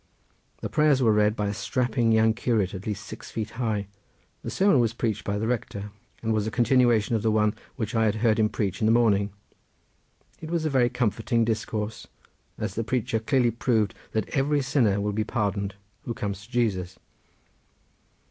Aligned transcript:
The 0.61 0.67
prayers 0.67 0.99
were 1.03 1.13
read 1.13 1.35
by 1.35 1.45
a 1.45 1.53
strapping 1.53 2.11
young 2.11 2.33
curate 2.33 2.73
at 2.73 2.87
least 2.87 3.05
six 3.05 3.29
feet 3.29 3.51
high. 3.61 3.85
The 4.41 4.49
sermon 4.49 4.79
was 4.79 4.93
preached 4.95 5.23
by 5.23 5.37
the 5.37 5.45
rector, 5.45 5.91
and 6.23 6.33
was 6.33 6.47
a 6.47 6.49
continuation 6.49 7.15
of 7.15 7.21
the 7.21 7.29
one 7.29 7.53
which 7.75 7.93
I 7.93 8.05
had 8.05 8.15
heard 8.15 8.39
him 8.39 8.49
preach 8.49 8.81
in 8.81 8.87
the 8.87 8.91
morning. 8.91 9.29
It 10.39 10.49
was 10.49 10.65
a 10.65 10.71
very 10.71 10.89
comforting 10.89 11.45
discourse, 11.45 12.07
as 12.57 12.73
the 12.73 12.83
preacher 12.83 13.19
clearly 13.19 13.51
proved 13.51 13.93
that 14.13 14.27
every 14.29 14.63
sinner 14.63 14.99
will 14.99 15.13
be 15.13 15.23
pardoned 15.23 15.75
who 16.05 16.15
comes 16.15 16.47
to 16.47 16.51
Jesus. 16.51 16.97